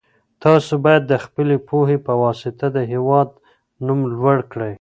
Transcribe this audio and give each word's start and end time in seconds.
تاسو 0.43 0.73
بايد 0.85 1.03
د 1.07 1.13
خپلي 1.25 1.55
پوهي 1.69 1.97
په 2.05 2.13
واسطه 2.23 2.65
د 2.75 2.77
هېواد 2.91 3.29
نوم 3.85 3.99
لوړ 4.17 4.37
کړئ. 4.51 4.73